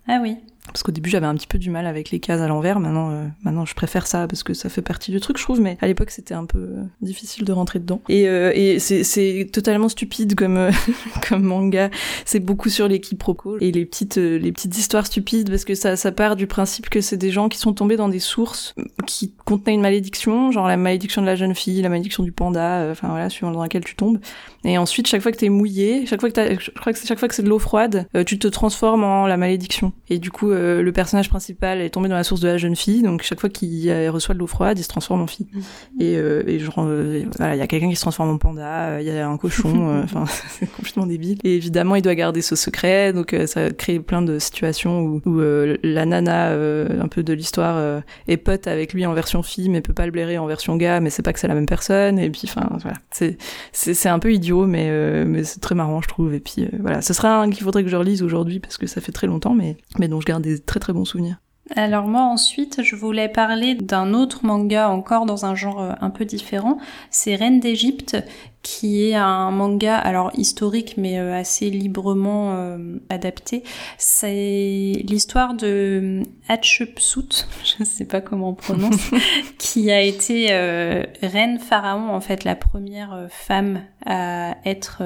Ah 0.08 0.20
oui 0.22 0.38
parce 0.76 0.84
qu'au 0.84 0.92
début 0.92 1.10
j'avais 1.10 1.26
un 1.26 1.36
petit 1.36 1.48
peu 1.48 1.58
du 1.58 1.70
mal 1.70 1.88
avec 1.88 2.12
les 2.12 2.20
cases 2.20 2.42
à 2.42 2.50
l'envers. 2.50 2.82
Maintenant, 2.82 3.10
euh, 3.10 3.28
maintenant 3.44 3.64
je 3.64 3.74
préfère 3.76 4.08
ça 4.08 4.28
parce 4.28 4.44
que 4.44 4.54
ça 4.54 4.68
fait 4.68 4.82
partie 4.82 5.10
du 5.10 5.22
truc, 5.22 5.38
je 5.38 5.44
trouve. 5.44 5.62
Mais 5.62 5.78
à 5.80 5.88
l'époque 5.88 6.12
c'était 6.12 6.34
un 6.34 6.44
peu 6.44 6.60
euh, 6.60 6.84
difficile 7.02 7.46
de 7.46 7.54
rentrer 7.54 7.80
dedans. 7.80 8.02
Et, 8.10 8.28
euh, 8.28 8.52
et 8.54 8.80
c'est 8.80 9.50
totalement 9.54 9.88
stupide 9.88 10.36
comme 10.36 10.70
comme 11.30 11.44
manga. 11.44 11.90
C'est 12.26 12.42
beaucoup 12.42 12.68
sur 12.68 12.90
les 12.90 13.00
quiproquos 13.00 13.58
et 13.62 13.72
les 13.72 13.86
petites 13.86 14.18
les 14.18 14.52
petites 14.52 14.78
histoires 14.78 15.06
stupides 15.06 15.50
parce 15.50 15.64
que 15.64 15.76
ça 15.76 15.96
ça 15.96 16.12
part 16.12 16.36
du 16.36 16.46
principe 16.46 16.90
que 16.90 17.00
c'est 17.00 17.16
des 17.16 17.32
gens 17.32 17.48
qui 17.48 17.58
sont 17.58 17.72
tombés 17.72 17.96
dans 17.96 18.10
des 18.10 18.20
sources 18.20 18.76
qui 19.08 19.32
contenaient 19.46 19.76
une 19.76 19.82
malédiction, 19.82 20.52
genre 20.52 20.68
la 20.68 20.76
malédiction 20.76 21.22
de 21.22 21.28
la 21.28 21.38
jeune 21.38 21.56
fille, 21.56 21.82
la 21.84 21.90
malédiction 21.90 22.22
du 22.22 22.34
panda, 22.34 22.90
enfin 22.92 23.08
voilà, 23.08 23.30
suivant 23.30 23.52
dans 23.52 23.62
laquelle 23.62 23.86
tu 23.86 23.96
tombes. 23.96 24.20
Et 24.66 24.78
ensuite 24.78 25.08
chaque 25.08 25.22
fois 25.22 25.32
que 25.32 25.38
t'es 25.38 25.50
mouillé, 25.50 26.06
chaque 26.06 26.20
fois 26.20 26.30
que 26.30 26.60
je 26.60 26.72
crois 26.72 26.94
que 26.94 27.00
chaque 27.06 27.20
fois 27.20 27.28
que 27.28 27.36
c'est 27.36 27.44
de 27.44 27.50
l'eau 27.50 27.60
froide, 27.60 28.08
tu 28.26 28.40
te 28.40 28.48
transformes 28.48 29.04
en 29.04 29.28
la 29.28 29.38
malédiction. 29.38 29.94
Et 30.10 30.20
du 30.20 30.32
coup 30.32 30.52
euh, 30.52 30.82
le 30.82 30.92
personnage 30.92 31.30
principal 31.30 31.82
est 31.82 31.90
tombé 31.90 32.10
dans 32.10 32.16
la 32.16 32.24
source 32.24 32.42
de 32.42 32.48
la 32.48 32.58
jeune 32.58 32.76
fille, 32.76 33.02
donc 33.02 33.22
chaque 33.24 33.40
fois 33.40 33.50
qu'il 33.50 33.92
reçoit 34.10 34.34
de 34.34 34.40
l'eau 34.40 34.48
froide, 34.48 34.78
il 34.80 34.84
se 34.84 34.88
transforme 34.88 35.22
en 35.22 35.28
fille. 35.28 35.48
Mhm. 35.54 35.62
Et, 36.00 36.16
euh, 36.18 36.44
et 36.48 36.60
genre, 36.60 36.80
euh, 36.80 37.24
voilà, 37.38 37.56
il 37.56 37.60
y 37.60 37.62
a 37.62 37.68
quelqu'un 37.68 37.90
qui 37.90 37.96
se 37.96 38.02
transforme 38.02 38.30
en 38.30 38.38
panda, 38.38 39.02
il 39.02 39.08
y 39.08 39.12
a 39.12 39.28
un 39.28 39.38
cochon, 39.38 40.02
enfin, 40.04 40.26
c'est 40.50 40.72
complètement 40.72 41.06
débile. 41.06 41.38
Et 41.44 41.56
évidemment, 41.56 41.96
il 41.96 42.02
doit 42.02 42.16
garder 42.16 42.42
ce 42.42 42.56
secret, 42.56 43.14
donc 43.14 43.36
ça 43.46 43.72
crée 43.72 44.00
plein 44.00 44.22
de 44.22 44.40
situations 44.40 45.02
où, 45.02 45.22
où 45.26 45.42
la 45.84 46.06
nana, 46.06 46.52
un 46.52 47.08
peu 47.08 47.24
de 47.24 47.34
l'histoire, 47.34 48.02
est 48.28 48.38
pote 48.38 48.68
avec 48.68 48.94
lui 48.94 49.06
en 49.06 49.14
version 49.14 49.44
fille, 49.44 49.70
mais 49.70 49.82
peut 49.82 49.94
pas 49.94 50.06
le 50.06 50.12
blairer 50.12 50.38
en 50.38 50.46
version 50.46 50.76
gars, 50.76 51.00
mais 51.00 51.10
c'est 51.10 51.24
pas 51.24 51.34
que 51.34 51.40
c'est 51.40 51.48
la 51.48 51.56
même 51.56 51.66
personne. 51.66 52.20
Et 52.20 52.30
puis, 52.30 52.44
enfin, 52.46 52.68
voilà, 52.82 52.98
c'est 53.12 53.38
c'est 53.72 54.10
un 54.10 54.20
peu 54.20 54.34
idiot, 54.34 54.55
mais 54.64 55.26
mais 55.26 55.44
c'est 55.44 55.60
très 55.60 55.76
marrant, 55.76 56.02
je 56.02 56.08
trouve. 56.08 56.34
Et 56.34 56.40
puis 56.40 56.68
voilà, 56.80 57.02
ce 57.02 57.14
sera 57.14 57.40
un 57.40 57.50
qu'il 57.50 57.64
faudrait 57.64 57.84
que 57.84 57.90
je 57.90 57.96
relise 57.96 58.24
aujourd'hui 58.24 58.60
parce 58.60 58.78
que 58.78 58.88
ça 58.88 59.02
fait 59.02 59.12
très 59.12 59.28
longtemps, 59.28 59.54
mais 59.54 59.78
mais 60.00 60.08
dont 60.08 60.22
je 60.22 60.26
garde 60.26 60.44
des 60.44 60.60
très 60.60 60.80
très 60.80 60.94
bons 60.94 61.06
souvenirs. 61.06 61.38
Alors 61.76 62.08
moi 62.08 62.22
ensuite 62.22 62.84
je 62.84 62.96
voulais 62.96 63.28
parler 63.28 63.74
d'un 63.74 64.14
autre 64.14 64.46
manga 64.46 64.90
encore 64.90 65.26
dans 65.26 65.46
un 65.46 65.56
genre 65.56 65.82
euh, 65.82 65.94
un 66.00 66.12
peu 66.12 66.24
différent, 66.24 66.78
c'est 67.10 67.36
Reine 67.36 67.60
d'Égypte 67.60 68.18
qui 68.66 69.10
est 69.10 69.14
un 69.14 69.52
manga 69.52 69.96
alors 69.96 70.32
historique 70.34 70.96
mais 70.98 71.20
euh, 71.20 71.40
assez 71.40 71.70
librement 71.70 72.56
euh, 72.56 72.98
adapté. 73.10 73.64
C'est 74.00 75.04
l'histoire 75.08 75.54
de 75.54 76.24
Hatshepsut, 76.50 77.48
je 77.64 77.76
ne 77.82 77.86
sais 77.86 78.06
pas 78.06 78.22
comment 78.22 78.50
on 78.50 78.54
prononce, 78.56 79.12
qui 79.60 79.92
a 79.92 80.02
été 80.02 80.48
euh, 80.50 81.04
reine 81.22 81.60
pharaon 81.60 82.10
en 82.10 82.22
fait 82.22 82.44
la 82.44 82.56
première 82.56 83.28
femme 83.30 83.82
à 84.04 84.58
être 84.66 85.04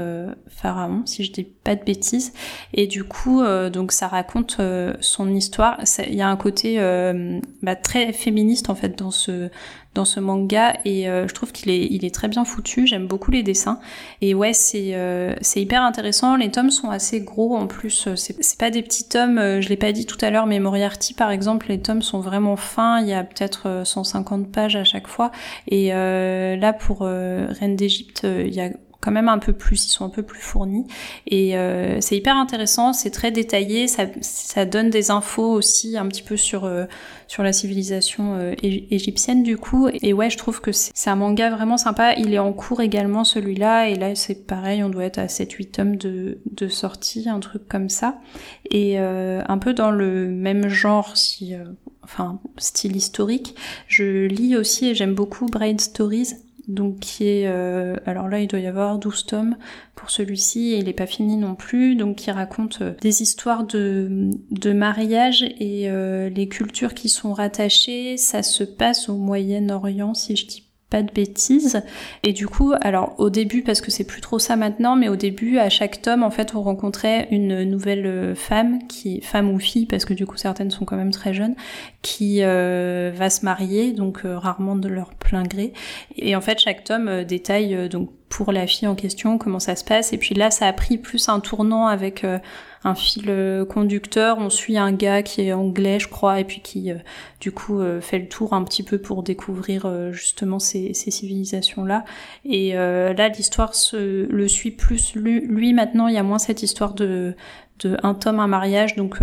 pharaon 0.48 1.04
si 1.06 1.24
je 1.26 1.32
dis 1.32 1.44
pas 1.44 1.76
de 1.76 1.84
bêtises 1.84 2.34
et 2.74 2.86
du 2.86 3.06
coup 3.06 3.42
donc 3.72 3.94
ça 3.94 4.08
raconte 4.08 4.60
son 5.00 5.34
histoire. 5.34 5.80
Il 6.06 6.16
y 6.16 6.22
a 6.22 6.28
un 6.28 6.36
côté 6.36 6.78
bah, 7.62 7.76
très 7.76 8.12
féministe 8.12 8.70
en 8.70 8.76
fait 8.76 8.98
dans 8.98 9.12
ce 9.12 9.50
dans 9.96 10.06
ce 10.06 10.20
manga 10.20 10.74
et 10.86 11.10
euh, 11.10 11.28
je 11.28 11.34
trouve 11.34 11.52
qu'il 11.52 11.70
est, 11.72 11.88
il 11.90 12.06
est 12.06 12.14
très 12.14 12.28
bien 12.28 12.46
foutu. 12.46 12.86
J'aime 12.86 13.08
beaucoup 13.08 13.32
les 13.32 13.44
dessins 13.44 13.80
et 14.22 14.34
ouais, 14.34 14.54
c'est 14.54 14.94
euh, 14.94 15.34
c'est 15.42 15.62
hyper 15.62 15.82
intéressant. 15.82 16.36
Les 16.36 16.52
tomes 16.52 16.70
sont 16.70 16.90
assez 16.90 17.22
gros 17.22 17.56
en 17.56 17.68
plus. 17.68 18.08
Euh, 18.08 18.16
c'est, 18.16 18.42
c'est 18.44 18.60
pas 18.60 18.70
des 18.70 18.84
petits 18.84 19.10
tomes. 19.10 19.62
je 19.62 19.68
l'ai 19.68 19.78
pas 19.78 19.92
dit 19.92 20.06
tout 20.06 20.18
à 20.22 20.30
l'heure, 20.30 20.46
mais 20.46 20.60
Moriarty 20.60 21.14
par 21.14 21.32
exemple, 21.32 21.68
les 21.70 21.80
tomes 21.80 22.02
sont 22.02 22.20
vraiment 22.20 22.56
fins. 22.56 23.02
Il 23.02 23.08
y 23.08 23.14
a 23.14 23.24
peut-être 23.24 23.82
150 23.84 24.52
pages 24.52 24.76
à 24.76 24.84
chaque 24.84 25.08
fois. 25.08 25.32
Et 25.68 25.90
là 25.90 26.74
pour 26.74 27.02
Reine 27.02 27.76
d'Égypte, 27.76 28.22
il 28.26 28.54
y 28.54 28.62
a 28.62 28.70
quand 29.02 29.12
même 29.12 29.30
un 29.30 29.40
peu 29.40 29.54
plus, 29.54 29.86
ils 29.86 29.92
sont 29.92 30.04
un 30.04 30.10
peu 30.10 30.24
plus 30.24 30.42
fournis. 30.42 30.86
Et 31.26 31.58
euh, 31.58 32.02
c'est 32.02 32.18
hyper 32.18 32.36
intéressant, 32.36 32.92
c'est 32.92 33.12
très 33.12 33.32
détaillé, 33.32 33.88
ça, 33.88 34.06
ça, 34.22 34.66
donne 34.66 34.90
des 34.90 35.10
infos 35.10 35.50
aussi 35.50 35.98
un 35.98 36.06
petit 36.08 36.22
peu 36.22 36.36
sur, 36.36 36.66
euh, 36.66 36.86
sur 37.28 37.44
la 37.44 37.54
civilisation 37.54 38.36
euh, 38.36 38.54
égyptienne 38.62 39.42
du 39.42 39.58
coup. 39.58 39.88
Et 40.02 40.12
ouais, 40.12 40.30
je 40.30 40.38
trouve 40.38 40.60
que 40.60 40.72
c'est 40.74 41.10
un 41.10 41.16
manga 41.16 41.50
vraiment 41.50 41.78
sympa. 41.78 42.14
Il 42.16 42.34
est 42.34 42.40
en 42.40 42.52
cours 42.52 42.82
également 42.82 43.24
celui-là, 43.24 43.88
et 43.88 43.96
là 43.96 44.16
c'est 44.16 44.46
pareil, 44.46 44.84
on 44.84 44.90
doit 44.90 45.06
être 45.06 45.20
à 45.20 45.28
7-8 45.28 45.72
tomes 45.72 45.96
de, 45.96 46.40
de 46.52 46.68
sortie, 46.68 47.30
un 47.30 47.40
truc 47.40 47.68
comme 47.70 47.90
ça. 47.90 48.20
Et 48.70 48.98
un 48.98 49.58
peu 49.58 49.74
dans 49.74 49.92
le 49.92 50.28
même 50.28 50.68
genre, 50.68 51.16
si, 51.16 51.54
enfin 52.04 52.40
style 52.58 52.96
historique, 52.96 53.56
je 53.88 54.26
lis 54.28 54.56
aussi 54.56 54.88
et 54.90 54.96
j'aime 54.96 55.16
beaucoup 55.16 55.46
Braid 55.46 55.80
Stories 55.80 56.34
donc 56.70 57.00
qui 57.00 57.28
est 57.28 57.48
euh, 57.48 57.96
alors 58.06 58.30
là 58.30 58.40
il 58.40 58.48
doit 58.48 58.60
y 58.60 58.68
avoir 58.68 59.00
12 59.00 59.26
tomes 59.26 59.58
pour 59.96 60.12
celui-ci 60.12 60.74
et 60.74 60.78
il 60.78 60.86
n'est 60.86 60.94
pas 60.94 61.08
fini 61.08 61.36
non 61.36 61.56
plus. 61.56 61.96
Donc 61.96 62.18
qui 62.18 62.32
raconte 62.32 62.82
euh, 62.82 62.94
des 63.02 63.22
histoires 63.24 63.66
de, 63.66 64.30
de 64.52 64.72
mariage 64.72 65.44
et 65.44 65.90
euh, 65.90 66.30
les 66.30 66.48
cultures 66.48 66.94
qui 66.94 67.10
sont 67.10 67.34
rattachées. 67.34 68.18
Ça 68.18 68.44
se 68.44 68.64
passe 68.64 69.10
au 69.10 69.18
Moyen-Orient 69.18 70.14
si 70.14 70.36
je 70.36 70.46
dis 70.46 70.69
pas 70.90 71.04
de 71.04 71.12
bêtises. 71.12 71.82
Et 72.24 72.34
du 72.34 72.48
coup, 72.48 72.74
alors 72.82 73.14
au 73.18 73.30
début, 73.30 73.62
parce 73.62 73.82
que 73.82 73.92
c'est 73.92 74.04
plus 74.04 74.22
trop 74.22 74.40
ça 74.40 74.56
maintenant, 74.56 74.96
mais 74.96 75.10
au 75.10 75.16
début, 75.16 75.58
à 75.60 75.70
chaque 75.70 76.02
tome, 76.02 76.24
en 76.24 76.32
fait, 76.32 76.56
on 76.56 76.62
rencontrait 76.62 77.28
une 77.32 77.64
nouvelle 77.64 78.06
euh, 78.06 78.36
femme, 78.36 78.80
qui 78.88 79.22
femme 79.22 79.50
ou 79.52 79.60
fille, 79.60 79.86
parce 79.86 80.06
que 80.06 80.14
du 80.14 80.26
coup 80.26 80.38
certaines 80.38 80.72
sont 80.72 80.86
quand 80.86 80.98
même 80.98 81.12
très 81.12 81.34
jeunes, 81.34 81.56
qui 82.02 82.40
euh, 82.42 83.12
va 83.14 83.30
se 83.30 83.46
marier, 83.46 83.92
donc 83.92 84.22
euh, 84.26 84.38
rarement 84.38 84.76
de 84.76 84.88
leur 84.88 85.14
plein 85.14 85.44
gré. 85.44 85.74
Et 86.16 86.36
en 86.36 86.42
fait, 86.42 86.60
chaque 86.60 86.84
tome 86.84 87.24
détaille 87.24 87.90
donc 87.90 88.10
pour 88.30 88.52
la 88.52 88.68
fille 88.68 88.88
en 88.88 88.96
question 88.96 89.38
comment 89.38 89.60
ça 89.60 89.76
se 89.76 89.84
passe. 89.84 90.14
Et 90.14 90.18
puis 90.18 90.36
là, 90.36 90.52
ça 90.52 90.68
a 90.68 90.74
pris 90.74 90.98
plus 90.98 91.30
un 91.30 91.40
tournant 91.40 91.88
avec 91.88 92.26
un 92.84 92.96
fil 92.96 93.26
euh, 93.28 93.66
conducteur. 93.66 94.38
On 94.40 94.50
suit 94.50 94.78
un 94.78 94.92
gars 94.92 95.22
qui 95.24 95.42
est 95.42 95.54
anglais, 95.54 96.00
je 96.00 96.08
crois, 96.08 96.40
et 96.40 96.44
puis 96.44 96.62
qui, 96.62 96.92
euh, 96.92 96.98
du 97.40 97.52
coup, 97.52 97.80
euh, 97.80 98.02
fait 98.02 98.20
le 98.20 98.28
tour 98.28 98.54
un 98.54 98.64
petit 98.64 98.84
peu 98.84 99.00
pour 99.00 99.24
découvrir 99.24 100.12
justement 100.12 100.60
ces, 100.60 100.94
civilisations-là. 100.94 102.06
Et 102.46 102.74
là, 102.74 103.30
l'histoire 103.30 103.74
le 103.94 104.48
suit 104.48 104.72
plus. 104.72 105.16
Lui, 105.16 105.42
lui, 105.42 105.74
maintenant, 105.74 106.08
il 106.08 106.16
y 106.16 106.18
a 106.18 106.24
moins 106.24 106.40
cette 106.40 106.64
histoire 106.64 106.94
de, 106.94 107.36
de 107.80 107.98
un 108.04 108.14
tome, 108.14 108.40
un 108.40 108.48
mariage, 108.48 108.96
donc 108.96 109.20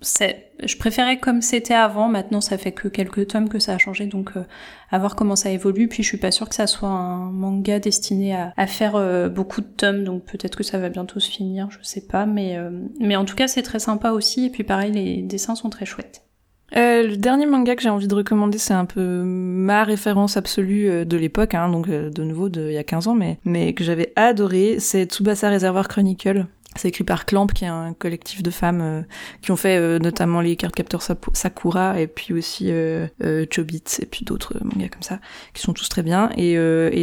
je 0.00 0.76
préférais 0.76 1.18
comme 1.18 1.42
c'était 1.42 1.74
avant. 1.74 2.08
Maintenant, 2.08 2.40
ça 2.40 2.56
fait 2.56 2.72
que 2.72 2.88
quelques 2.88 3.28
tomes 3.28 3.48
que 3.48 3.58
ça 3.58 3.74
a 3.74 3.78
changé, 3.78 4.06
donc 4.06 4.32
euh, 4.36 4.44
à 4.90 4.98
voir 4.98 5.16
comment 5.16 5.36
ça 5.36 5.50
évolue. 5.50 5.88
Puis 5.88 6.02
je 6.02 6.08
suis 6.08 6.18
pas 6.18 6.30
sûre 6.30 6.48
que 6.48 6.54
ça 6.54 6.66
soit 6.66 6.88
un 6.88 7.30
manga 7.30 7.78
destiné 7.78 8.34
à, 8.34 8.66
faire 8.66 8.96
euh, 8.96 9.28
beaucoup 9.28 9.60
de 9.60 9.66
tomes, 9.66 10.04
donc 10.04 10.24
peut-être 10.24 10.56
que 10.56 10.64
ça 10.64 10.78
va 10.78 10.88
bientôt 10.88 11.20
se 11.20 11.30
finir, 11.30 11.68
je 11.70 11.78
sais 11.82 12.06
pas. 12.06 12.26
Mais 12.26 12.56
euh, 12.56 12.70
mais 13.00 13.16
en 13.16 13.24
tout 13.24 13.34
cas, 13.34 13.48
c'est 13.48 13.62
très 13.62 13.80
sympa 13.80 14.12
aussi. 14.12 14.46
Et 14.46 14.50
puis 14.50 14.64
pareil, 14.64 14.92
les 14.92 15.22
dessins 15.22 15.56
sont 15.56 15.70
très 15.70 15.86
chouettes. 15.86 16.22
le 16.72 17.16
dernier 17.16 17.46
manga 17.46 17.74
que 17.74 17.82
j'ai 17.82 17.90
envie 17.90 18.08
de 18.08 18.14
recommander, 18.14 18.58
c'est 18.58 18.74
un 18.74 18.84
peu 18.84 19.22
ma 19.24 19.82
référence 19.82 20.36
absolue 20.36 21.04
de 21.04 21.16
l'époque, 21.16 21.54
hein, 21.54 21.68
donc 21.70 21.88
de 21.88 22.22
nouveau 22.22 22.48
d'il 22.48 22.72
y 22.72 22.78
a 22.78 22.84
15 22.84 23.08
ans, 23.08 23.14
mais, 23.14 23.38
mais 23.44 23.72
que 23.72 23.82
j'avais 23.82 24.12
adoré, 24.14 24.76
c'est 24.78 25.06
Tsubasa 25.06 25.50
Reservoir 25.50 25.88
Chronicle. 25.88 26.46
C'est 26.78 26.88
écrit 26.88 27.02
par 27.02 27.26
Clamp, 27.26 27.48
qui 27.48 27.64
est 27.64 27.68
un 27.68 27.92
collectif 27.92 28.42
de 28.42 28.50
femmes 28.50 28.80
euh, 28.80 29.02
qui 29.42 29.50
ont 29.50 29.56
fait 29.56 29.76
euh, 29.76 29.98
notamment 29.98 30.40
les 30.40 30.54
cartes 30.54 30.76
capteurs 30.76 31.02
Sakura 31.32 32.00
et 32.00 32.06
puis 32.06 32.32
aussi 32.32 32.66
euh, 32.70 33.08
Chobits 33.50 33.82
et 34.00 34.06
puis 34.06 34.24
d'autres 34.24 34.54
mangas 34.62 34.88
comme 34.88 35.02
ça, 35.02 35.18
qui 35.54 35.62
sont 35.62 35.72
tous 35.72 35.88
très 35.88 36.02
bien. 36.02 36.30
Et, 36.36 36.56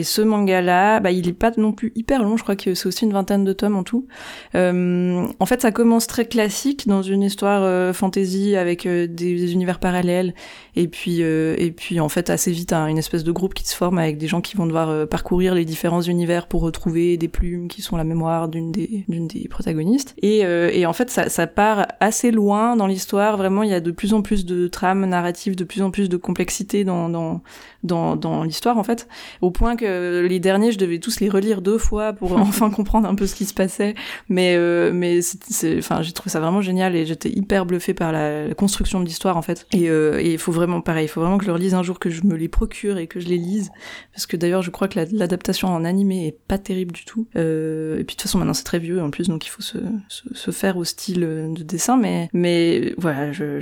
ce 0.05 0.22
manga-là, 0.22 1.00
bah, 1.00 1.12
il 1.12 1.27
est 1.27 1.34
pas 1.34 1.51
non 1.58 1.72
plus 1.72 1.91
hyper 1.96 2.24
long, 2.24 2.38
je 2.38 2.44
crois 2.44 2.55
que 2.55 2.74
c'est 2.75 2.88
aussi 2.88 3.05
une 3.05 3.12
vingtaine 3.12 3.44
de 3.44 3.53
tomes 3.53 3.75
en 3.75 3.84
tout. 3.84 4.08
en 4.53 5.46
fait, 5.46 5.62
ça 5.62 5.72
commence 5.72 6.08
très 6.08 6.25
classique 6.25 6.88
dans 6.88 7.01
une 7.01 7.24
histoire 7.24 7.94
fantasy 7.94 8.55
avec 8.55 8.88
des, 8.88 9.53
univers 9.53 9.79
parallèles 9.79 10.34
et 10.75 10.88
puis 10.88 11.22
et 11.22 11.72
puis 11.75 12.00
en 12.00 12.10
fait 12.10 12.29
assez 12.29 12.51
vite 12.51 12.74
une 12.74 12.98
espèce 12.98 13.24
de 13.24 13.32
groupe 13.32 13.53
qui 13.53 13.67
se 13.67 13.75
forme 13.75 13.98
avec 13.98 14.17
des 14.17 14.27
gens 14.27 14.41
qui 14.41 14.55
vont 14.55 14.65
devoir 14.65 15.08
parcourir 15.08 15.55
les 15.55 15.65
différents 15.65 16.01
univers 16.01 16.48
pour 16.48 16.62
retrouver 16.62 17.17
des 17.17 17.27
plumes 17.27 17.67
qui 17.67 17.82
sont 17.82 17.98
la 17.98 18.03
mémoire 18.03 18.48
d'une 18.48 18.72
des 18.72 19.05
d'une 19.08 19.27
des 19.27 19.48
et, 19.67 20.45
euh, 20.45 20.69
et 20.72 20.86
en 20.86 20.93
fait, 20.93 21.10
ça, 21.10 21.29
ça, 21.29 21.48
part 21.48 21.88
assez 22.00 22.31
loin 22.31 22.75
dans 22.75 22.88
l'histoire. 22.88 23.38
Vraiment, 23.38 23.63
il 23.63 23.69
y 23.69 23.74
a 23.74 23.79
de 23.79 23.91
plus 23.91 24.13
en 24.13 24.22
plus 24.22 24.45
de 24.45 24.67
trames 24.67 25.05
narratives, 25.05 25.55
de 25.55 25.63
plus 25.63 25.81
en 25.81 25.91
plus 25.91 26.10
de 26.10 26.17
complexité 26.17 26.84
dans, 26.84 27.10
dans, 27.10 27.41
dans, 27.84 28.15
dans 28.15 28.43
l'histoire, 28.43 28.77
en 28.77 28.84
fait. 28.84 29.07
Au 29.41 29.51
point 29.51 29.75
que 29.75 30.25
les 30.27 30.39
derniers, 30.39 30.72
je 30.72 30.77
devais 30.77 31.00
tous 31.00 31.19
les 31.19 31.29
relire 31.29 31.62
deux 31.62 31.77
fois 31.77 32.13
pour 32.13 32.34
enfin 32.38 32.69
comprendre 32.69 33.07
un 33.07 33.15
peu 33.15 33.27
ce 33.27 33.36
qui 33.36 33.45
se 33.45 33.53
passait. 33.53 33.95
Mais, 34.29 34.55
euh, 34.55 34.91
mais 34.93 35.22
c'est, 35.22 35.77
enfin, 35.77 36.01
j'ai 36.01 36.12
trouvé 36.12 36.29
ça 36.29 36.39
vraiment 36.39 36.62
génial 36.62 36.95
et 36.95 37.05
j'étais 37.05 37.29
hyper 37.29 37.65
bluffée 37.65 37.93
par 37.93 38.12
la, 38.12 38.53
construction 38.55 39.00
de 39.00 39.05
l'histoire, 39.05 39.38
en 39.38 39.41
fait. 39.41 39.67
Et 39.74 39.89
euh, 39.89 40.22
il 40.22 40.38
faut 40.38 40.51
vraiment, 40.51 40.81
pareil, 40.81 41.05
il 41.05 41.10
faut 41.10 41.22
vraiment 41.22 41.38
que 41.38 41.43
je 41.43 41.50
le 41.50 41.53
relise 41.53 41.74
un 41.74 41.84
jour, 41.84 42.00
que 42.00 42.10
je 42.10 42.24
me 42.24 42.36
les 42.36 42.48
procure 42.48 42.98
et 42.98 43.07
que 43.07 43.19
je 43.19 43.27
les 43.27 43.38
lise. 43.38 43.72
Parce 44.13 44.25
que 44.25 44.38
d'ailleurs, 44.38 44.62
je 44.62 44.69
crois 44.69 44.88
que 44.88 45.00
l'adaptation 45.12 45.69
en 45.69 45.86
animé 45.86 46.27
est 46.27 46.38
pas 46.48 46.57
terrible 46.57 46.93
du 46.93 47.05
tout. 47.05 47.27
Et 47.36 48.03
puis 48.05 48.15
de 48.15 48.19
toute 48.19 48.22
façon, 48.22 48.38
maintenant, 48.38 48.53
c'est 48.53 48.63
très 48.63 48.79
vieux 48.79 49.01
en 49.01 49.10
plus, 49.10 49.27
donc 49.27 49.45
il 49.45 49.50
faut 49.50 49.54
se, 49.62 49.77
se, 50.09 50.51
faire 50.51 50.77
au 50.77 50.83
style 50.83 51.21
de 51.21 51.63
dessin, 51.63 51.97
mais, 51.97 52.93
voilà, 52.97 53.31
je, 53.31 53.59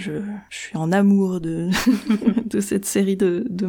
suis 0.50 0.78
en 0.78 0.92
amour 0.92 1.42
de, 1.42 1.70
cette 2.60 2.86
série 2.86 3.16
de, 3.16 3.46
de, 3.50 3.68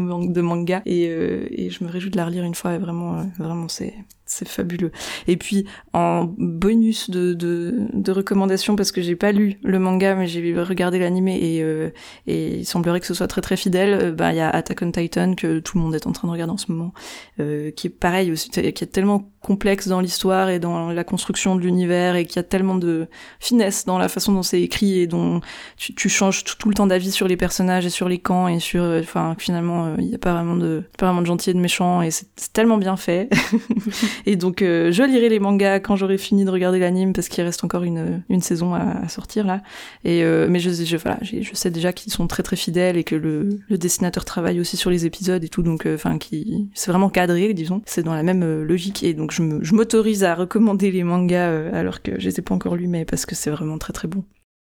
euh, 1.09 1.47
et 1.51 1.71
je 1.71 1.85
me 1.85 1.91
réjouis 1.91 2.11
de 2.11 2.17
la 2.17 2.27
relire 2.27 2.45
une 2.45 2.55
fois 2.55 2.75
et 2.75 2.79
vraiment, 2.79 3.19
euh, 3.19 3.23
vraiment 3.39 3.69
c'est 3.69 3.95
c'est 4.27 4.49
fabuleux. 4.49 4.91
Et 5.27 5.37
puis 5.37 5.67
en 5.93 6.25
bonus 6.39 7.11
de, 7.11 7.35
de, 7.35 7.89
de 7.93 8.75
parce 8.77 8.93
que 8.93 9.03
j'ai 9.03 9.17
pas 9.17 9.33
lu 9.33 9.59
le 9.63 9.79
manga, 9.79 10.15
mais 10.15 10.27
j'ai 10.27 10.55
regardé 10.61 10.99
l'animé 10.99 11.39
et, 11.41 11.63
euh, 11.63 11.91
et 12.27 12.59
il 12.59 12.65
semblerait 12.65 13.01
que 13.01 13.07
ce 13.07 13.15
soit 13.15 13.27
très 13.27 13.41
très 13.41 13.57
fidèle, 13.57 13.99
euh, 14.01 14.13
bah 14.13 14.33
il 14.33 14.37
y 14.37 14.41
a 14.41 14.49
Attack 14.49 14.83
on 14.83 14.91
Titan 14.91 15.35
que 15.35 15.59
tout 15.61 15.77
le 15.77 15.85
monde 15.85 15.95
est 15.95 16.07
en 16.07 16.13
train 16.13 16.29
de 16.29 16.33
regarder 16.33 16.53
en 16.53 16.57
ce 16.57 16.73
moment, 16.73 16.93
euh, 17.41 17.71
qui 17.71 17.89
est 17.89 17.91
pareil 17.91 18.33
aussi, 18.33 18.51
qui 18.51 18.61
est 18.61 18.93
tellement 18.93 19.31
complexe 19.41 19.89
dans 19.89 20.01
l'histoire 20.01 20.49
et 20.49 20.59
dans 20.59 20.91
la 20.91 21.05
construction 21.05 21.55
de 21.55 21.61
l'univers 21.61 22.17
et 22.17 22.25
qui 22.25 22.39
a 22.39 22.43
tellement 22.43 22.77
de 22.77 23.09
finesse 23.41 23.85
dans 23.85 23.99
la 23.99 24.09
façon 24.09 24.33
dont 24.33 24.43
c'est 24.43 24.63
écrit 24.63 25.01
et 25.01 25.07
dont 25.07 25.43
tu, 25.77 25.95
tu 25.95 26.09
changes 26.09 26.45
tout, 26.45 26.69
le 26.69 26.75
temps 26.75 26.87
d'avis 26.87 27.13
sur 27.13 27.29
les 27.29 27.37
personnages 27.37 27.85
et 27.85 27.91
sur 27.91 28.09
les 28.09 28.19
camps 28.19 28.49
et 28.49 28.59
sur, 28.59 28.83
enfin 28.83 29.37
finalement 29.39 29.97
il 29.99 30.07
n'y 30.07 30.15
a 30.15 30.19
pas 30.19 30.33
vraiment 30.33 30.57
de 30.57 30.83
pas 30.97 31.07
vraiment 31.07 31.21
de 31.21 31.27
gentil 31.27 31.51
et 31.51 31.55
de 31.55 31.59
méchant 31.59 32.01
et 32.01 32.11
c'est 32.11 32.53
tellement 32.55 32.79
bien 32.79 32.97
fait. 32.97 33.29
Et 34.27 34.37
donc, 34.37 34.63
euh, 34.63 34.93
je 34.93 35.03
lirai 35.03 35.29
les 35.29 35.39
mangas 35.39 35.81
quand 35.81 35.97
j'aurai 35.97 36.19
fini 36.19 36.45
de 36.45 36.51
regarder 36.51 36.79
l'anime 36.79 37.13
parce 37.13 37.29
qu'il 37.29 37.45
reste 37.45 37.65
encore 37.65 37.83
une, 37.83 38.23
une 38.29 38.41
saison 38.41 38.75
à, 38.75 39.09
sortir 39.09 39.47
là. 39.47 39.63
Et 40.05 40.23
euh, 40.23 40.47
mais 40.49 40.59
je, 40.59 40.71
je 40.71 40.97
voilà, 40.97 41.19
je 41.23 41.55
sais 41.55 41.71
déjà 41.71 41.93
qu'ils 41.93 42.13
sont 42.13 42.27
très 42.27 42.43
très 42.43 42.57
fidèles 42.57 42.97
et 42.97 43.05
que 43.05 43.15
le, 43.15 43.61
le, 43.69 43.79
dessinateur 43.79 44.25
travaille 44.25 44.61
aussi 44.61 44.77
sur 44.77 44.91
les 44.91 45.07
épisodes 45.07 45.43
et 45.43 45.49
tout, 45.49 45.63
donc 45.63 45.87
euh, 45.87 45.95
enfin 45.95 46.19
qui 46.19 46.69
c'est 46.75 46.91
vraiment 46.91 47.11
cadré, 47.11 47.55
disons. 47.55 47.83
C'est 47.87 48.03
dans 48.03 48.15
la 48.15 48.23
même 48.23 48.63
logique 48.63 49.03
et 49.03 49.15
donc 49.15 49.33
je 49.33 49.75
m'autorise 49.75 50.25
à 50.25 50.35
recommander 50.35 50.91
les 50.91 51.05
mangas 51.05 51.71
alors 51.73 52.03
que 52.03 52.19
je 52.19 52.29
les 52.29 52.39
ai 52.39 52.43
pas 52.43 52.55
encore 52.55 52.77
lus, 52.77 52.89
mais 52.89 53.05
parce 53.05 53.27
que 53.27 53.35
c'est 53.35 53.51
vraiment 53.51 53.79
très 53.79 53.93
très 53.93 54.09
bon. 54.09 54.25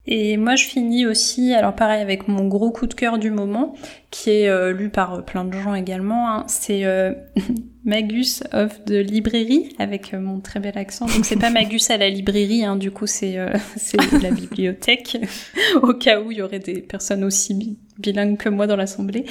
Et 0.08 0.36
moi, 0.38 0.56
je 0.56 0.66
finis 0.66 1.06
aussi, 1.06 1.54
alors 1.54 1.76
pareil, 1.76 2.02
avec 2.02 2.28
mon 2.28 2.48
gros 2.48 2.72
coup 2.72 2.88
de 2.88 2.94
cœur 2.96 3.20
du 3.20 3.30
moment, 3.30 3.76
qui 4.10 4.32
est 4.32 4.50
euh, 4.50 4.74
lu 4.74 4.90
par 4.90 5.14
euh, 5.14 5.22
plein 5.22 5.46
de 5.46 5.54
gens 5.54 5.76
également. 5.76 6.28
Hein. 6.28 6.44
C'est 6.48 6.86
euh, 6.86 7.14
Magus 7.86 8.44
of 8.52 8.84
de 8.86 8.98
librairie, 8.98 9.76
avec 9.78 10.14
mon 10.14 10.40
très 10.40 10.60
bel 10.60 10.76
accent. 10.76 11.06
Donc 11.06 11.24
c'est 11.24 11.40
pas 11.40 11.52
Magus 11.52 11.92
à 11.92 11.98
la 11.98 12.10
librairie, 12.10 12.66
hein, 12.66 12.78
du 12.78 12.90
coup 12.90 13.06
c'est 13.06 13.36
la 14.22 14.32
bibliothèque, 14.32 15.18
au 15.84 15.94
cas 15.94 16.20
où 16.20 16.32
il 16.32 16.40
y 16.40 16.42
aurait 16.42 16.60
des 16.60 16.82
personnes 16.82 17.24
aussi 17.24 17.78
bilingues 18.00 18.38
que 18.38 18.50
moi 18.50 18.66
dans 18.66 18.76
l'assemblée. 18.76 19.26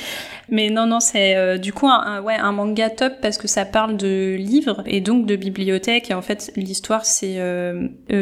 Mais 0.48 0.70
non, 0.70 0.86
non, 0.86 1.00
c'est 1.00 1.58
du 1.58 1.72
coup 1.72 1.88
un, 1.88 2.22
ouais, 2.22 2.36
un 2.36 2.52
manga 2.52 2.90
top 2.90 3.14
parce 3.20 3.38
que 3.38 3.48
ça 3.48 3.64
parle 3.64 3.96
de 3.96 4.36
livres 4.36 4.82
et 4.86 5.00
donc 5.00 5.26
de 5.26 5.34
bibliothèque. 5.34 6.10
Et 6.10 6.14
en 6.14 6.22
fait, 6.22 6.52
l'histoire 6.56 7.04
c'est 7.04 7.38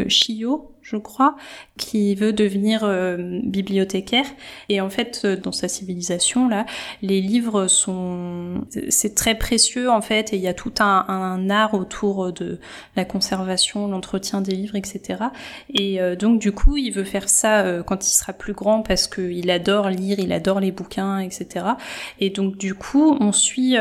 Shio, 0.09 0.78
je 0.91 0.97
crois, 0.97 1.37
qui 1.77 2.15
veut 2.15 2.33
devenir 2.33 2.81
euh, 2.83 3.41
bibliothécaire. 3.43 4.25
Et 4.69 4.81
en 4.81 4.89
fait, 4.89 5.23
euh, 5.25 5.37
dans 5.37 5.53
sa 5.53 5.69
civilisation, 5.69 6.49
là, 6.49 6.65
les 7.03 7.21
livres 7.21 7.67
sont... 7.67 8.67
C'est 8.89 9.15
très 9.15 9.35
précieux, 9.35 9.91
en 9.91 10.01
fait, 10.01 10.33
et 10.33 10.37
il 10.37 10.43
y 10.43 10.49
a 10.49 10.55
tout 10.55 10.73
un, 10.81 11.51
art 11.51 11.75
autour 11.75 12.33
de 12.33 12.59
la 12.97 13.05
conservation, 13.05 13.87
l'entretien 13.89 14.41
des 14.41 14.55
livres, 14.55 14.77
etc. 14.77 15.25
Et 15.75 16.01
euh, 16.01 16.17
donc, 16.17 16.41
du 16.41 16.53
coup, 16.53 16.77
il 16.77 16.91
veut 16.91 17.05
faire 17.05 17.29
ça 17.29 17.83
quand 17.87 18.07
il 18.07 18.15
sera 18.15 18.33
plus 18.33 18.55
grand 18.55 18.83
parce 18.83 19.07
qu'il 19.07 19.51
adore 19.51 19.91
lire, 19.91 20.19
il 20.19 20.33
adore 20.33 20.61
les 20.61 20.73
bouquins, 20.73 21.19
etc. 21.19 21.67
Et 22.19 22.31
donc, 22.31 22.57
du 22.57 22.75
coup, 22.75 23.17
on 23.21 23.33
suit 23.33 23.77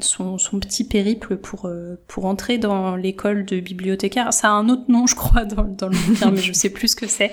son, 0.00 0.36
petit 0.60 0.84
périple 0.84 1.36
pour, 1.36 1.70
pour 2.08 2.24
entrer 2.26 2.58
dans 2.58 2.96
l'école 2.96 3.44
de 3.44 3.60
bibliothécaire. 3.60 4.32
Ça 4.32 4.48
a 4.48 4.52
un 4.52 4.68
autre 4.68 4.84
nom, 4.88 5.06
je 5.06 5.14
crois, 5.14 5.44
dans, 5.44 5.64
dans 5.64 5.88
le 5.88 5.96
bouquin, 6.06 6.23
mais 6.30 6.40
je 6.40 6.52
sais 6.52 6.70
plus 6.70 6.88
ce 6.88 6.96
que 6.96 7.06
c'est. 7.06 7.32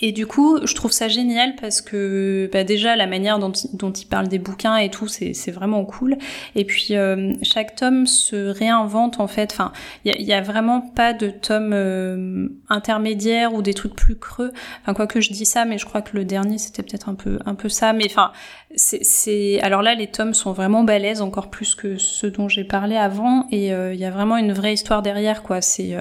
Et 0.00 0.12
du 0.12 0.26
coup, 0.26 0.58
je 0.64 0.74
trouve 0.74 0.92
ça 0.92 1.08
génial 1.08 1.54
parce 1.60 1.80
que 1.80 2.48
bah, 2.52 2.64
déjà 2.64 2.96
la 2.96 3.06
manière 3.06 3.38
dont, 3.38 3.52
dont 3.72 3.92
il 3.92 4.06
parle 4.06 4.28
des 4.28 4.38
bouquins 4.38 4.76
et 4.76 4.90
tout, 4.90 5.08
c'est 5.08 5.50
vraiment 5.50 5.84
cool. 5.84 6.16
Et 6.54 6.64
puis 6.64 6.96
euh, 6.96 7.32
chaque 7.42 7.76
tome 7.76 8.06
se 8.06 8.36
réinvente 8.50 9.20
en 9.20 9.26
fait. 9.26 9.50
Enfin, 9.52 9.72
il 10.04 10.12
y 10.12 10.14
a, 10.14 10.20
y 10.20 10.32
a, 10.32 10.40
vraiment 10.40 10.80
pas 10.80 11.12
de 11.12 11.30
tome 11.30 11.72
euh, 11.72 12.48
intermédiaire 12.68 13.54
ou 13.54 13.62
des 13.62 13.74
trucs 13.74 13.94
plus 13.94 14.16
creux. 14.16 14.52
Enfin, 14.82 14.94
quoi 14.94 15.06
que 15.06 15.20
je 15.20 15.32
dis 15.32 15.44
ça, 15.44 15.64
mais 15.64 15.78
je 15.78 15.86
crois 15.86 16.02
que 16.02 16.16
le 16.16 16.24
dernier 16.24 16.58
c'était 16.58 16.82
peut-être 16.82 17.08
un 17.08 17.14
peu 17.14 17.38
un 17.46 17.54
peu 17.54 17.68
ça. 17.68 17.92
Mais 17.92 18.06
enfin, 18.06 18.32
c'est 18.74 19.60
alors 19.60 19.82
là 19.82 19.94
les 19.94 20.06
tomes 20.06 20.34
sont 20.34 20.52
vraiment 20.52 20.82
balèzes 20.84 21.20
encore 21.20 21.50
plus 21.50 21.74
que 21.74 21.98
ceux 21.98 22.30
dont 22.30 22.48
j'ai 22.48 22.64
parlé 22.64 22.96
avant 22.96 23.46
et 23.50 23.72
euh, 23.72 23.92
il 23.92 24.00
y 24.00 24.04
a 24.04 24.10
vraiment 24.10 24.36
une 24.36 24.52
vraie 24.52 24.72
histoire 24.72 25.02
derrière 25.02 25.42
quoi 25.42 25.60
c'est 25.60 25.94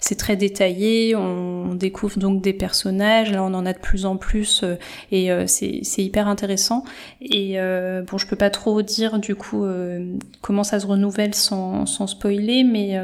c'est 0.00 0.16
très 0.16 0.36
détaillé 0.36 1.16
on 1.16 1.74
découvre 1.88 2.18
donc 2.18 2.42
des 2.42 2.52
personnages. 2.52 3.32
Là 3.32 3.42
on 3.42 3.54
en 3.54 3.66
a 3.66 3.72
de 3.72 3.78
plus 3.78 4.06
en 4.06 4.16
plus 4.16 4.62
euh, 4.62 4.76
et 5.10 5.30
c'est 5.46 5.80
c'est 5.82 6.02
hyper 6.02 6.28
intéressant. 6.28 6.84
Et 7.20 7.56
bon 7.58 8.18
je 8.18 8.26
peux 8.26 8.36
pas 8.36 8.50
trop 8.50 8.82
dire 8.82 9.18
du 9.18 9.34
coup 9.34 9.64
comment 10.40 10.64
ça 10.64 10.80
se 10.80 10.86
renouvelle 10.86 11.34
sans 11.34 11.86
spoiler 12.06 12.64
mais 12.64 12.98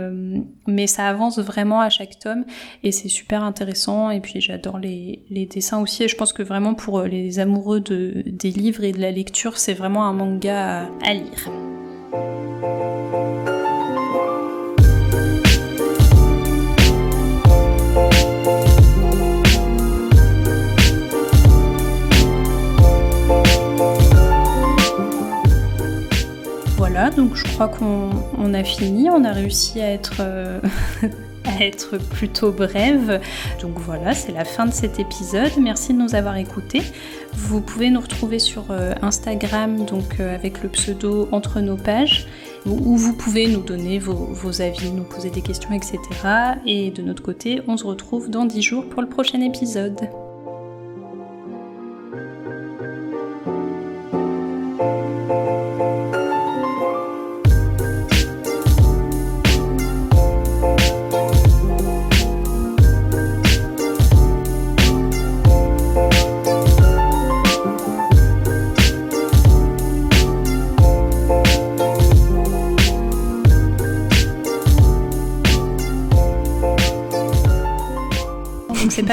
mais 0.67 0.87
ça 0.87 1.09
avance 1.09 1.38
vraiment 1.38 1.81
à 1.81 1.88
chaque 1.88 2.19
tome 2.19 2.45
et 2.83 2.93
c'est 2.93 3.09
super 3.09 3.43
intéressant. 3.43 4.11
Et 4.11 4.21
puis 4.21 4.41
j'adore 4.41 4.79
les 4.79 5.25
les 5.31 5.47
dessins 5.47 5.81
aussi. 5.81 6.05
Et 6.05 6.09
je 6.09 6.17
pense 6.17 6.33
que 6.33 6.43
vraiment 6.43 6.75
pour 6.75 7.03
les 7.03 7.38
amoureux 7.38 7.81
de 7.81 8.23
des 8.26 8.50
livres 8.50 8.85
et 8.85 8.93
de 8.93 9.00
la 9.00 9.11
lecture, 9.11 9.59
c'est 9.59 9.75
vraiment 9.75 10.07
un 10.07 10.12
manga 10.12 10.88
à 11.03 11.14
lire. 11.14 11.50
Voilà, 26.87 27.09
donc 27.09 27.35
je 27.35 27.45
crois 27.45 27.69
qu'on 27.69 28.53
a 28.53 28.62
fini, 28.62 29.09
on 29.09 29.25
a 29.25 29.33
réussi 29.33 29.81
à 29.81 29.91
être, 29.91 30.17
euh, 30.21 30.61
à 31.45 31.64
être 31.64 31.97
plutôt 31.97 32.53
brève. 32.53 33.23
Donc 33.62 33.79
voilà, 33.79 34.12
c'est 34.12 34.33
la 34.33 34.45
fin 34.45 34.67
de 34.67 34.71
cet 34.71 35.00
épisode. 35.00 35.53
Merci 35.59 35.95
de 35.95 35.99
nous 35.99 36.14
avoir 36.14 36.37
écoutés. 36.37 36.83
Vous 37.33 37.62
pouvez 37.62 37.88
nous 37.88 38.00
retrouver 38.00 38.38
sur 38.38 38.67
euh, 38.69 38.93
Instagram, 39.00 39.87
donc 39.87 40.21
euh, 40.21 40.35
avec 40.35 40.62
le 40.62 40.69
pseudo 40.69 41.26
Entre 41.33 41.62
nos 41.62 41.79
pages, 41.79 42.26
où 42.67 42.99
vous 42.99 43.14
pouvez 43.14 43.47
nous 43.49 43.62
donner 43.62 43.99
vos, 43.99 44.12
vos 44.12 44.61
avis, 44.61 44.91
nous 44.91 45.05
poser 45.05 45.31
des 45.31 45.41
questions, 45.41 45.73
etc. 45.73 45.99
Et 46.67 46.91
de 46.91 47.00
notre 47.00 47.23
côté, 47.23 47.62
on 47.67 47.79
se 47.79 47.87
retrouve 47.87 48.29
dans 48.29 48.45
10 48.45 48.61
jours 48.61 48.91
pour 48.91 49.00
le 49.00 49.09
prochain 49.09 49.41
épisode. 49.41 50.11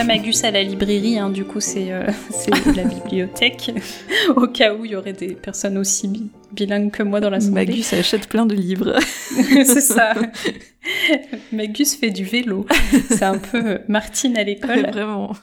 Pas 0.08 0.14
Magus 0.16 0.44
à 0.44 0.52
la 0.52 0.64
librairie, 0.64 1.18
hein, 1.20 1.30
du 1.30 1.44
coup 1.46 1.60
c'est 1.60 1.92
euh, 1.92 2.06
la 2.76 2.84
bibliothèque, 2.84 3.72
au 4.36 4.48
cas 4.48 4.74
où 4.74 4.86
il 4.86 4.92
y 4.92 4.96
aurait 4.96 5.14
des 5.14 5.34
personnes 5.36 5.78
aussi 5.78 6.08
bi- 6.08 6.30
bilingues 6.52 6.92
que 6.92 7.04
moi 7.04 7.20
dans 7.20 7.30
l'assemblée. 7.30 7.66
Magus 7.66 7.94
achète 7.94 8.28
plein 8.28 8.46
de 8.46 8.56
livres. 8.56 8.96
c'est 9.32 9.82
ça. 9.82 10.14
Magus 11.52 11.96
fait 11.96 12.10
du 12.10 12.24
vélo. 12.24 12.66
C'est 13.10 13.24
un 13.24 13.38
peu 13.38 13.80
Martine 13.88 14.38
à 14.38 14.44
l'école. 14.44 14.88
Vraiment. 14.92 15.34